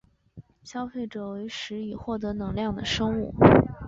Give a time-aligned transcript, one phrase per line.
[0.63, 3.35] 消费者为食以获得能量的生物。